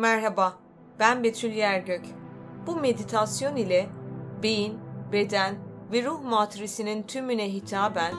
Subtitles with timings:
[0.00, 0.54] Merhaba,
[0.98, 2.04] ben Betül Yergök.
[2.66, 3.86] Bu meditasyon ile
[4.42, 4.78] beyin,
[5.12, 5.54] beden
[5.92, 8.14] ve ruh matrisinin tümüne hitaben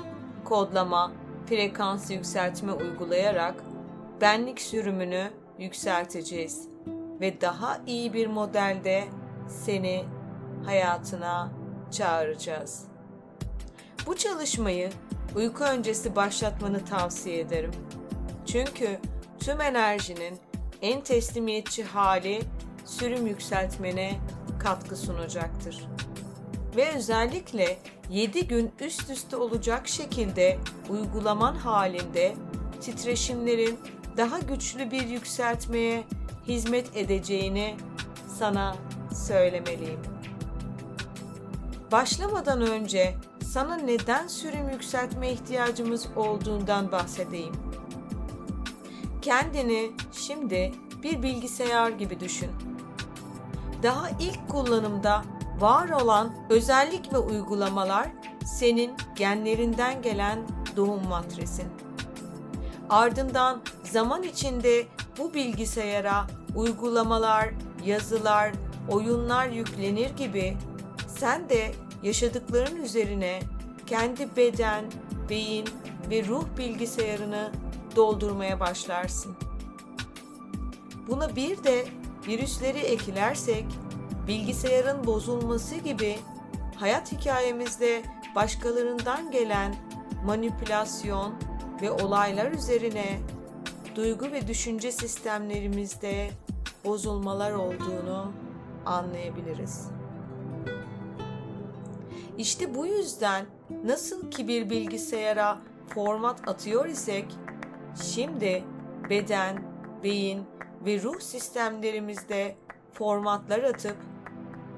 [0.46, 1.12] kodlama,
[1.46, 3.56] frekans yükseltme uygulayarak
[4.22, 6.68] benlik sürümünü yükselteceğiz
[7.22, 9.04] ve daha iyi bir modelde
[9.48, 10.06] seni
[10.66, 11.52] hayatına
[11.92, 12.88] çağıracağız.
[14.08, 14.90] Bu çalışmayı
[15.36, 17.72] uyku öncesi başlatmanı tavsiye ederim.
[18.46, 19.00] Çünkü
[19.40, 20.51] tüm enerjinin
[20.82, 22.42] en teslimiyetçi hali
[22.86, 24.20] sürüm yükseltmene
[24.60, 25.88] katkı sunacaktır.
[26.76, 27.78] Ve özellikle
[28.10, 30.58] 7 gün üst üste olacak şekilde
[30.90, 32.36] uygulaman halinde
[32.82, 33.80] titreşimlerin
[34.18, 36.04] daha güçlü bir yükseltmeye
[36.48, 37.76] hizmet edeceğini
[38.40, 38.76] sana
[39.28, 40.00] söylemeliyim.
[41.92, 43.16] Başlamadan önce
[43.54, 47.71] sana neden sürüm yükseltme ihtiyacımız olduğundan bahsedeyim.
[49.22, 50.72] Kendini şimdi
[51.04, 52.52] bir bilgisayar gibi düşün.
[53.84, 55.24] Daha ilk kullanımda
[55.60, 58.08] var olan özellik ve uygulamalar
[58.46, 60.40] senin genlerinden gelen
[60.76, 61.68] doğum matrisin.
[62.90, 64.86] Ardından zaman içinde
[65.18, 67.50] bu bilgisayara uygulamalar,
[67.86, 68.52] yazılar,
[68.90, 70.58] oyunlar yüklenir gibi
[71.08, 71.72] sen de
[72.04, 73.40] yaşadıkların üzerine
[73.88, 74.86] kendi beden,
[75.30, 75.66] beyin
[76.10, 77.52] ve ruh bilgisayarını
[77.96, 79.36] doldurmaya başlarsın.
[81.08, 81.86] Buna bir de
[82.28, 83.66] virüsleri eklersek
[84.28, 86.20] bilgisayarın bozulması gibi
[86.76, 88.04] hayat hikayemizde
[88.36, 89.76] başkalarından gelen
[90.26, 91.34] manipülasyon
[91.82, 93.20] ve olaylar üzerine
[93.96, 96.32] duygu ve düşünce sistemlerimizde
[96.86, 98.32] bozulmalar olduğunu
[98.86, 99.88] anlayabiliriz.
[102.38, 103.46] İşte bu yüzden
[103.86, 107.26] nasıl ki bir bilgisayara format atıyor isek,
[107.96, 108.64] şimdi
[109.10, 109.64] beden,
[110.04, 110.46] beyin
[110.86, 112.56] ve ruh sistemlerimizde
[112.94, 113.98] formatlar atıp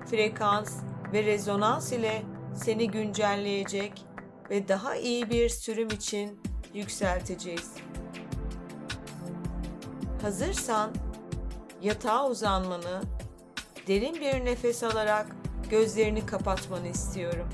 [0.09, 0.75] frekans
[1.13, 2.21] ve rezonans ile
[2.55, 4.05] seni güncelleyecek
[4.49, 6.39] ve daha iyi bir sürüm için
[6.73, 7.71] yükselteceğiz.
[10.21, 10.91] Hazırsan
[11.81, 13.01] yatağa uzanmanı,
[13.87, 15.27] derin bir nefes alarak
[15.69, 17.49] gözlerini kapatmanı istiyorum.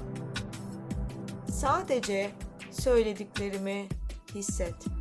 [1.52, 2.32] Sadece
[2.72, 3.88] söylediklerimi
[4.36, 4.99] hisset.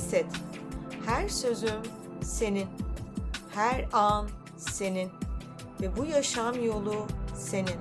[0.00, 0.26] Hisset.
[1.06, 1.82] Her sözüm
[2.22, 2.66] senin.
[3.54, 5.10] Her an senin
[5.80, 7.06] ve bu yaşam yolu
[7.36, 7.76] senin.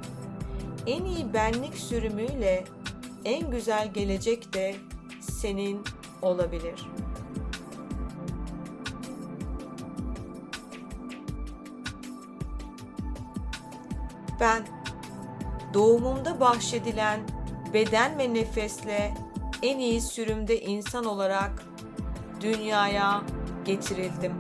[0.87, 2.63] En iyi benlik sürümüyle
[3.25, 4.75] en güzel gelecek de
[5.21, 5.83] senin
[6.21, 6.87] olabilir.
[14.39, 14.67] Ben
[15.73, 17.19] doğumumda bahşedilen
[17.73, 19.13] beden ve nefesle
[19.63, 21.68] en iyi sürümde insan olarak
[22.41, 23.21] dünyaya
[23.65, 24.33] getirildim.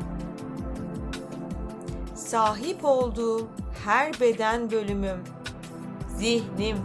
[2.15, 3.47] Sahip olduğum
[3.85, 5.23] her beden bölümüm,
[6.15, 6.77] zihnim,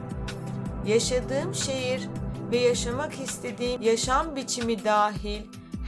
[0.86, 2.08] yaşadığım şehir
[2.52, 5.42] ve yaşamak istediğim yaşam biçimi dahil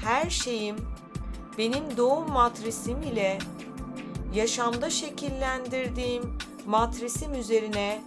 [0.04, 0.76] her şeyim
[1.58, 3.38] benim doğum matrisim ile
[4.34, 8.00] yaşamda şekillendirdiğim matrisim üzerine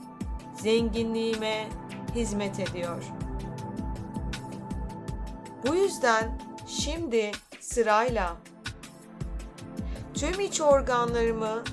[0.61, 1.67] zenginliğime
[2.15, 3.03] hizmet ediyor.
[5.67, 8.35] Bu yüzden şimdi sırayla.
[10.13, 11.63] Tüm iç organlarımı,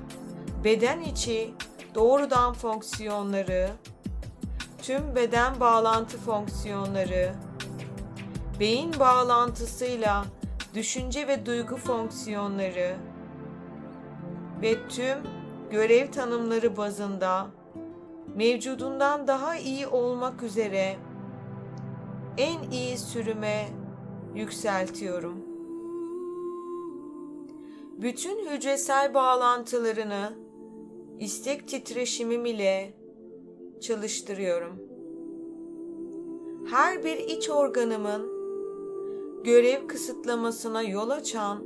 [0.65, 1.55] beden içi
[1.95, 3.71] doğrudan fonksiyonları,
[4.83, 7.35] tüm beden bağlantı fonksiyonları,
[8.61, 10.25] beyin bağlantısıyla
[10.75, 12.97] düşünce ve duygu fonksiyonları
[14.63, 15.19] ve tüm
[15.71, 17.47] görev tanımları bazında
[18.35, 20.97] mevcudundan daha iyi olmak üzere
[22.39, 23.69] en iyi sürüme
[24.35, 25.45] yükseltiyorum.
[27.99, 30.33] Bütün hücresel bağlantılarını
[31.19, 32.95] istek titreşimim ile
[33.81, 34.79] çalıştırıyorum.
[36.71, 38.37] Her bir iç organımın
[39.45, 41.65] görev kısıtlamasına yol açan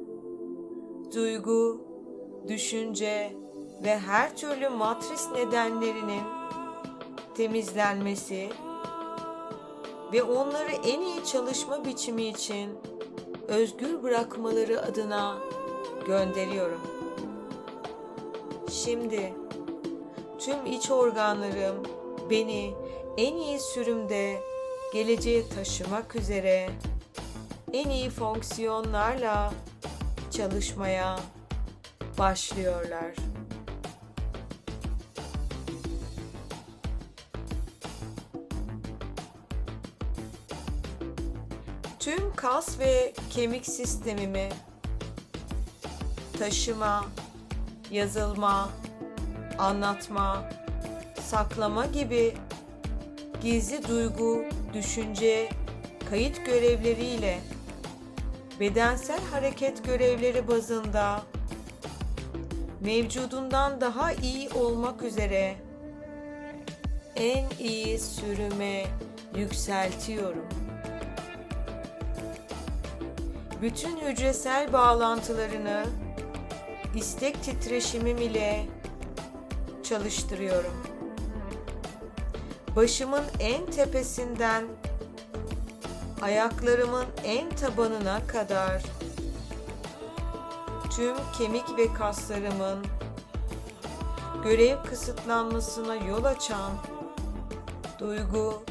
[1.15, 1.81] duygu,
[2.49, 3.37] düşünce
[3.85, 6.23] ve her türlü matris nedenlerinin
[7.35, 8.49] temizlenmesi
[10.13, 12.79] ve onları en iyi çalışma biçimi için
[13.49, 15.39] özgür bırakmaları adına
[16.07, 16.81] gönderiyorum.
[18.71, 19.35] Şimdi
[20.39, 21.83] tüm iç organlarım
[22.31, 22.75] beni
[23.17, 24.41] en iyi sürümde
[24.93, 26.71] geleceğe taşımak üzere
[27.73, 29.53] en iyi fonksiyonlarla
[30.31, 31.19] çalışmaya
[32.19, 33.30] başlıyorlar.
[42.43, 44.49] Kas ve kemik sistemimi
[46.39, 47.05] taşıma,
[47.91, 48.69] yazılma,
[49.59, 50.45] anlatma,
[51.23, 52.35] saklama gibi
[53.43, 54.45] gizli duygu,
[54.75, 55.49] düşünce,
[56.11, 57.39] kayıt görevleriyle
[58.61, 61.23] bedensel hareket görevleri bazında
[62.81, 65.55] mevcudundan daha iyi olmak üzere
[67.17, 68.85] en iyi sürüme
[69.37, 70.60] yükseltiyorum.
[73.63, 75.85] Bütün hücresel bağlantılarını
[76.95, 78.67] istek titreşimim ile
[79.83, 80.73] çalıştırıyorum.
[82.77, 84.65] Başımın en tepesinden
[86.23, 88.83] ayaklarımın en tabanına kadar
[90.97, 92.87] tüm kemik ve kaslarımın
[94.45, 96.73] görev kısıtlanmasına yol açan
[97.99, 98.63] duygu,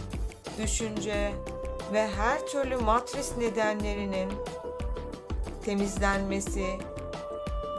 [0.57, 1.33] düşünce
[1.94, 4.30] ve her türlü matris nedenlerinin
[5.65, 6.65] temizlenmesi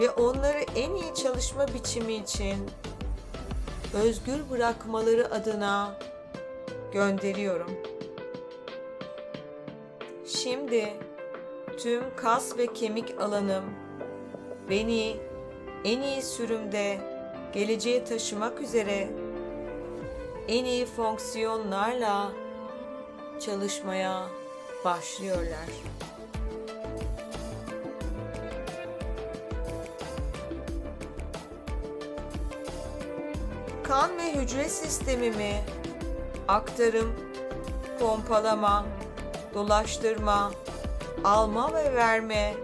[0.01, 2.71] ve onları en iyi çalışma biçimi için
[3.95, 5.99] özgür bırakmaları adına
[6.93, 7.71] gönderiyorum.
[10.27, 10.89] Şimdi
[11.79, 13.65] tüm kas ve kemik alanım
[14.71, 15.17] beni
[15.85, 16.99] en iyi sürümde
[17.53, 19.09] geleceğe taşımak üzere
[20.49, 22.33] en iyi fonksiyonlarla
[23.41, 24.27] çalışmaya
[24.85, 25.69] başlıyorlar.
[33.91, 35.65] Kan ve hücre sistemimi
[36.49, 37.15] aktarım,
[38.01, 38.85] pompalama,
[39.55, 40.53] dolaştırma,
[41.25, 42.55] alma ve verme,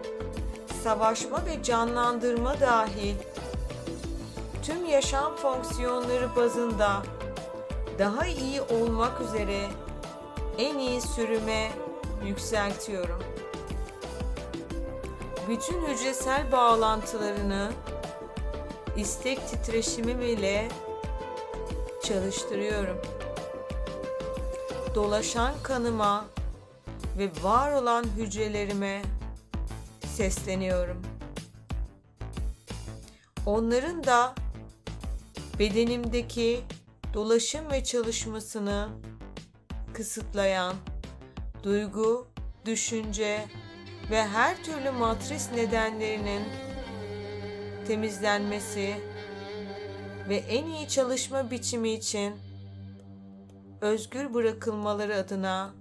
[0.82, 3.14] savaşma ve canlandırma dahil
[4.62, 7.02] tüm yaşam fonksiyonları bazında
[7.98, 9.60] daha iyi olmak üzere
[10.58, 11.70] en iyi sürüme
[12.24, 13.22] yükseltiyorum.
[15.48, 17.70] Bütün hücresel bağlantılarını
[18.96, 20.68] istek titreşimim ile
[22.08, 22.98] çalıştırıyorum.
[24.94, 26.24] Dolaşan kanıma
[27.18, 29.02] ve var olan hücrelerime
[30.06, 31.02] sesleniyorum.
[33.46, 34.34] Onların da
[35.58, 36.60] bedenimdeki
[37.14, 38.88] dolaşım ve çalışmasını
[39.94, 40.74] kısıtlayan
[41.62, 42.26] duygu,
[42.64, 43.44] düşünce
[44.10, 46.42] ve her türlü matris nedenlerinin
[47.86, 48.96] temizlenmesi
[50.28, 52.34] ve en iyi çalışma biçimi için
[53.80, 55.74] özgür bırakılmaları adına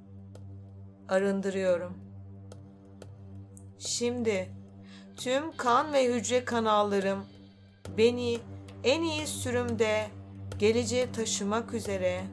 [1.10, 1.98] arındırıyorum.
[3.80, 4.50] Şimdi
[5.18, 7.26] tüm kan ve hücre kanallarım
[7.98, 8.40] beni
[8.84, 10.08] en iyi sürümde
[10.60, 12.24] geleceğe taşımak üzere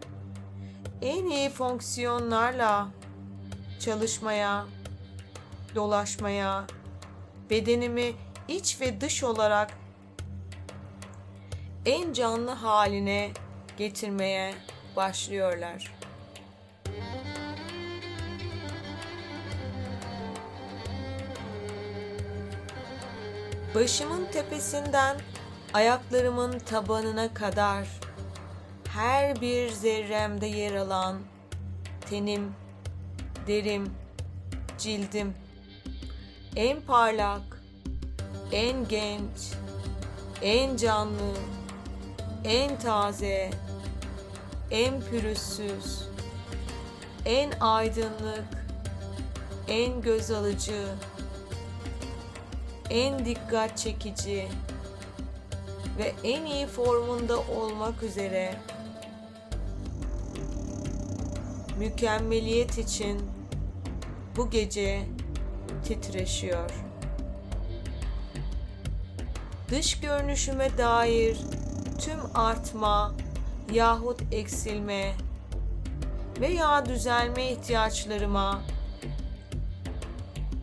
[1.03, 2.89] en iyi fonksiyonlarla
[3.81, 4.67] çalışmaya,
[5.75, 6.65] dolaşmaya,
[7.51, 8.13] bedenimi
[8.49, 9.82] iç ve dış olarak
[11.87, 13.31] en canlı haline
[13.79, 14.55] getirmeye
[14.97, 15.95] başlıyorlar.
[23.75, 25.17] Başımın tepesinden
[25.75, 27.89] ayaklarımın tabanına kadar
[28.89, 31.19] her bir zerremde yer alan
[32.11, 32.55] tenim,
[33.47, 33.95] derim,
[34.79, 35.35] cildim
[36.57, 37.63] en parlak,
[38.53, 39.53] en genç,
[40.43, 41.33] en canlı,
[42.45, 43.51] en taze,
[44.71, 46.09] en pürüzsüz,
[47.25, 48.45] en aydınlık,
[49.69, 50.85] en göz alıcı,
[52.91, 54.49] en dikkat çekici
[55.99, 58.55] ve en iyi formunda olmak üzere
[61.79, 63.21] mükemmeliyet için
[64.37, 65.03] bu gece
[65.85, 66.71] titreşiyor.
[69.71, 71.39] Dış görünüşüme dair
[72.05, 73.15] tüm artma
[73.73, 75.13] yahut eksilme
[76.41, 78.63] veya düzelme ihtiyaçlarıma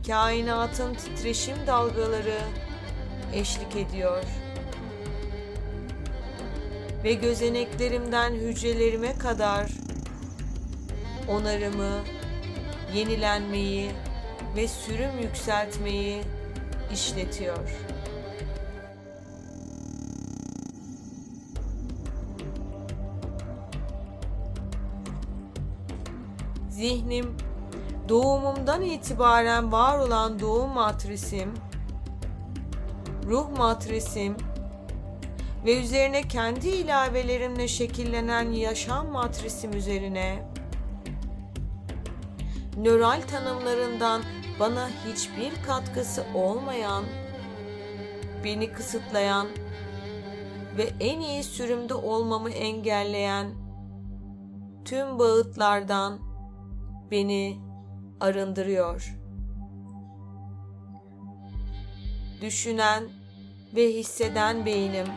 [0.08, 2.40] kainatın titreşim dalgaları
[3.34, 4.24] eşlik ediyor.
[7.04, 9.72] Ve gözeneklerimden hücrelerime kadar
[11.28, 12.00] onarımı,
[12.96, 13.92] yenilenmeyi
[14.56, 16.22] ve sürüm yükseltmeyi
[16.94, 17.70] işletiyor.
[26.80, 27.38] Zihnim
[28.10, 31.54] doğumumdan itibaren var olan doğum matrisim,
[33.26, 34.38] ruh matrisim
[35.66, 40.50] ve üzerine kendi ilavelerimle şekillenen yaşam matrisim üzerine
[42.78, 44.22] nöral tanımlarından
[44.60, 47.04] bana hiçbir katkısı olmayan
[48.44, 49.48] beni kısıtlayan
[50.78, 53.48] ve en iyi sürümde olmamı engelleyen
[54.86, 56.29] tüm bağıtlardan
[57.12, 57.60] beni
[58.20, 59.16] arındırıyor.
[62.42, 63.04] Düşünen
[63.76, 65.08] ve hisseden beynim,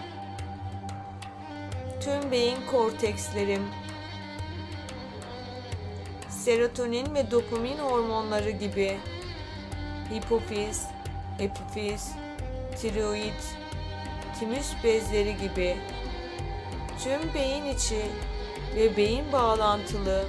[2.00, 3.62] tüm beyin kortekslerim,
[6.28, 8.96] serotonin ve dopamin hormonları gibi
[10.12, 10.86] hipofiz,
[11.38, 12.12] epifiz,
[12.80, 13.42] tiroid,
[14.38, 15.76] timüs bezleri gibi
[17.04, 18.02] tüm beyin içi
[18.76, 20.24] ve beyin bağlantılı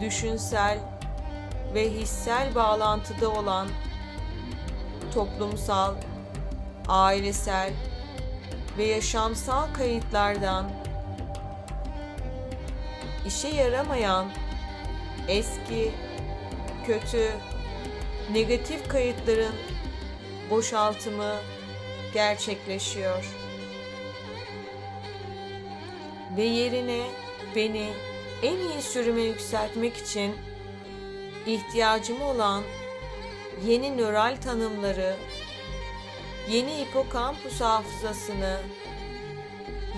[0.00, 0.78] düşünsel
[1.74, 3.68] ve hissel bağlantıda olan
[5.14, 5.94] toplumsal,
[6.88, 7.72] ailesel
[8.78, 10.70] ve yaşamsal kayıtlardan
[13.26, 14.26] işe yaramayan
[15.28, 15.92] eski,
[16.86, 17.32] kötü,
[18.32, 19.54] negatif kayıtların
[20.50, 21.34] boşaltımı
[22.14, 23.24] gerçekleşiyor.
[26.36, 27.02] Ve yerine
[27.56, 27.92] beni
[28.42, 30.34] en iyi sürüme yükseltmek için
[31.46, 32.62] ihtiyacım olan
[33.66, 35.16] yeni nöral tanımları,
[36.50, 38.60] yeni hipokampus hafızasını,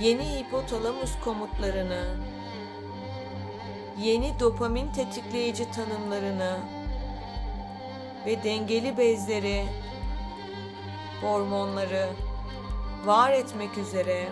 [0.00, 2.16] yeni hipotalamus komutlarını,
[3.98, 6.58] yeni dopamin tetikleyici tanımlarını
[8.26, 9.64] ve dengeli bezleri,
[11.20, 12.08] hormonları
[13.04, 14.28] var etmek üzere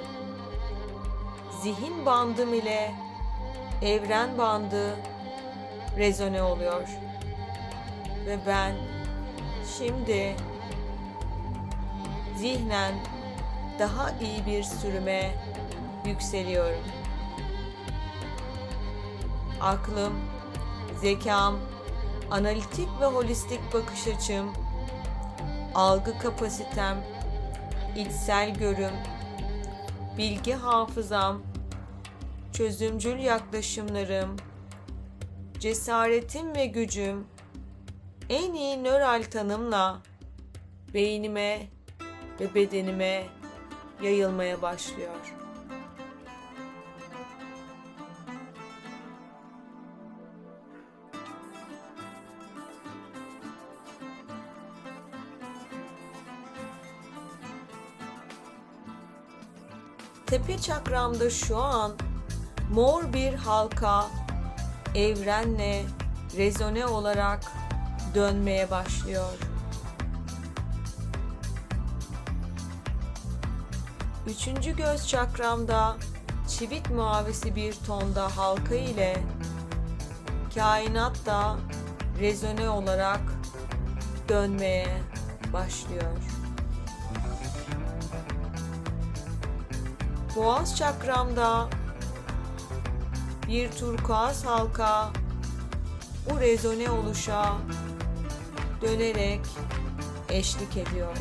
[1.62, 3.07] zihin bandım ile
[3.82, 4.96] evren bandı
[5.96, 6.88] rezone oluyor.
[8.26, 8.74] Ve ben
[9.78, 10.36] şimdi
[12.36, 12.94] zihnen
[13.78, 15.30] daha iyi bir sürüme
[16.06, 16.82] yükseliyorum.
[19.60, 20.12] Aklım,
[21.00, 21.58] zekam,
[22.30, 24.52] analitik ve holistik bakış açım,
[25.74, 26.96] algı kapasitem,
[27.96, 28.94] içsel görüm,
[30.18, 31.42] bilgi hafızam,
[32.58, 34.36] çözümcül yaklaşımlarım,
[35.58, 37.26] cesaretim ve gücüm
[38.28, 40.02] en iyi nöral tanımla
[40.94, 41.68] beynime
[42.40, 43.26] ve bedenime
[44.02, 45.34] yayılmaya başlıyor.
[60.26, 62.07] Tepe çakramda şu an
[62.70, 64.06] mor bir halka
[64.94, 65.84] evrenle
[66.36, 67.40] rezone olarak
[68.14, 69.32] dönmeye başlıyor.
[74.26, 75.96] Üçüncü göz çakramda
[76.48, 79.16] çivit mavisi bir tonda halka ile
[80.54, 81.56] kainat da
[82.20, 83.20] rezone olarak
[84.28, 84.98] dönmeye
[85.52, 86.16] başlıyor.
[90.36, 91.68] Boğaz çakramda
[93.48, 95.10] bir turkuaz halka
[96.30, 97.56] bu rezone oluşa
[98.82, 99.40] dönerek
[100.28, 101.16] eşlik ediyor.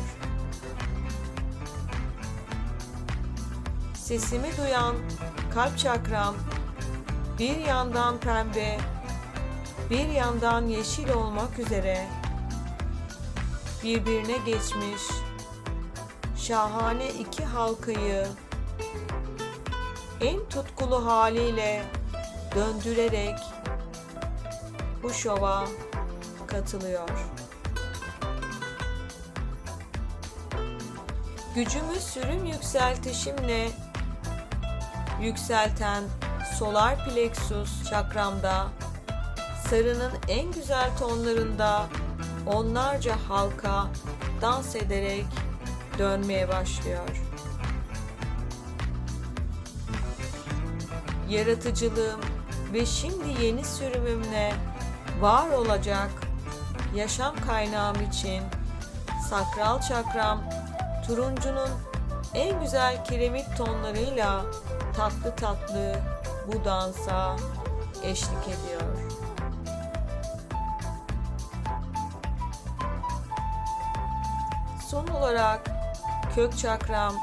[3.94, 4.96] Sesimi duyan
[5.54, 6.34] kalp çakram
[7.38, 8.78] bir yandan pembe,
[9.90, 12.06] bir yandan yeşil olmak üzere
[13.84, 15.02] birbirine geçmiş
[16.36, 18.26] şahane iki halkayı
[20.20, 21.97] en tutkulu haliyle
[22.58, 23.38] döndürerek
[25.02, 25.64] bu şova
[26.46, 27.08] katılıyor.
[31.54, 33.68] Gücümü sürüm yükseltişimle
[35.20, 36.04] yükselten
[36.58, 38.66] solar plexus çakramda
[39.70, 41.86] sarının en güzel tonlarında
[42.46, 43.86] onlarca halka
[44.42, 45.26] dans ederek
[45.98, 47.24] dönmeye başlıyor.
[51.28, 52.37] Yaratıcılığım
[52.72, 54.52] ve şimdi yeni sürümümle
[55.20, 56.10] var olacak
[56.94, 58.42] yaşam kaynağım için
[59.30, 60.40] sakral çakram
[61.06, 61.70] turuncunun
[62.34, 64.44] en güzel kiremit tonlarıyla
[64.96, 65.94] tatlı tatlı
[66.46, 67.36] bu dansa
[68.02, 69.12] eşlik ediyor.
[74.88, 75.70] Son olarak
[76.34, 77.14] kök çakram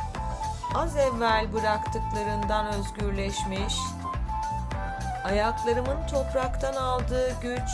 [0.75, 3.75] az evvel bıraktıklarından özgürleşmiş,
[5.25, 7.69] ayaklarımın topraktan aldığı güç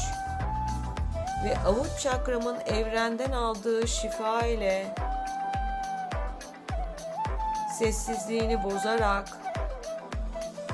[1.45, 4.95] ve avuç çakramın evrenden aldığı şifa ile
[7.79, 9.29] sessizliğini bozarak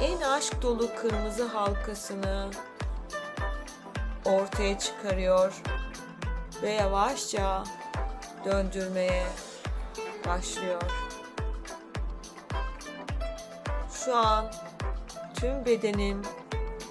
[0.02, 2.50] en aşk dolu kırmızı halkasını
[4.26, 5.62] ortaya çıkarıyor
[6.62, 7.64] ve yavaşça
[8.46, 9.24] döndürmeye
[10.28, 10.82] başlıyor.
[13.92, 14.46] Şu an
[15.36, 16.22] tüm bedenim,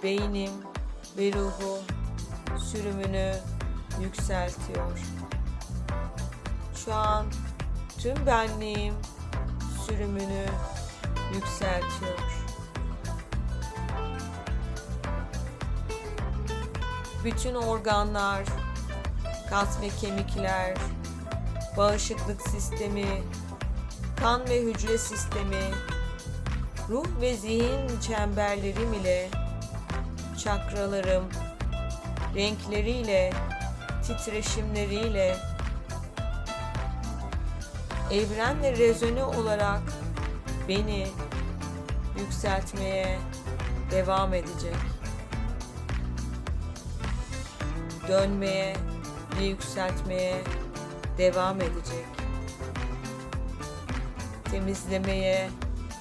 [0.07, 0.53] beynim
[1.19, 1.79] ve ruhu
[2.59, 3.35] sürümünü
[4.01, 4.99] yükseltiyor.
[6.85, 7.27] Şu an
[7.99, 8.95] tüm benliğim
[9.87, 10.47] sürümünü
[11.35, 12.19] yükseltiyor.
[17.25, 18.45] Bütün organlar,
[19.51, 20.77] kas ve kemikler,
[21.77, 23.23] bağışıklık sistemi,
[24.21, 25.71] kan ve hücre sistemi,
[26.89, 29.46] ruh ve zihin çemberlerim ile
[30.47, 31.25] çakralarım,
[32.35, 33.33] renkleriyle,
[34.07, 35.37] titreşimleriyle
[38.13, 39.83] evrenle rezone olarak
[40.69, 41.07] beni
[42.19, 43.19] yükseltmeye
[43.91, 44.77] devam edecek.
[48.09, 48.77] Dönmeye
[49.41, 50.43] ve yükseltmeye
[51.19, 52.07] devam edecek.
[54.51, 55.51] Temizlemeye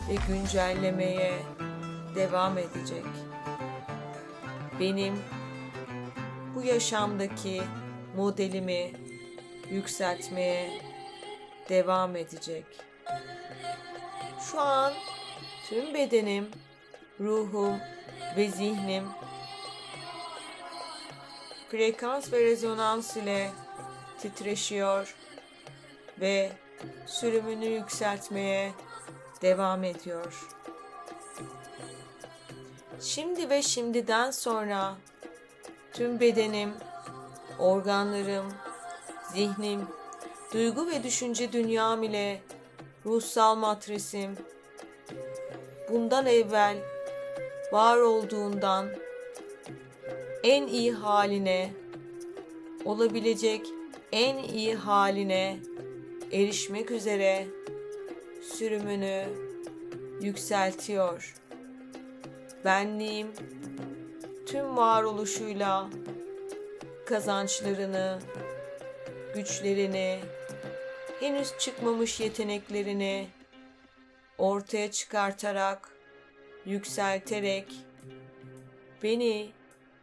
[0.09, 1.33] ve güncellemeye
[2.15, 3.05] devam edecek.
[4.79, 5.19] Benim
[6.55, 7.61] bu yaşamdaki
[8.15, 8.91] modelimi
[9.71, 10.81] yükseltmeye
[11.69, 12.65] devam edecek.
[14.51, 14.93] Şu an
[15.69, 16.49] tüm bedenim,
[17.19, 17.75] ruhum
[18.37, 19.03] ve zihnim
[21.71, 23.51] frekans ve rezonans ile
[24.19, 25.15] titreşiyor
[26.21, 26.51] ve
[27.05, 28.71] sürümünü yükseltmeye
[29.41, 30.47] devam ediyor.
[33.01, 34.95] Şimdi ve şimdiden sonra
[35.93, 36.73] tüm bedenim,
[37.59, 38.53] organlarım,
[39.33, 39.81] zihnim,
[40.53, 42.41] duygu ve düşünce dünyam ile
[43.05, 44.37] ruhsal matrisim
[45.89, 46.77] bundan evvel
[47.71, 48.89] var olduğundan
[50.43, 51.69] en iyi haline
[52.85, 53.61] olabilecek
[54.11, 55.57] en iyi haline
[56.31, 57.47] erişmek üzere
[58.41, 59.25] sürümünü
[60.21, 61.35] yükseltiyor.
[62.65, 63.33] Benliğim
[64.45, 65.89] tüm varoluşuyla
[67.05, 68.19] kazançlarını,
[69.35, 70.19] güçlerini,
[71.19, 73.27] henüz çıkmamış yeteneklerini
[74.37, 75.89] ortaya çıkartarak,
[76.65, 77.67] yükselterek
[79.03, 79.49] beni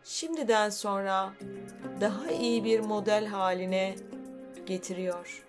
[0.05, 1.33] şimdiden sonra
[2.01, 3.94] daha iyi bir model haline
[4.66, 5.44] getiriyor.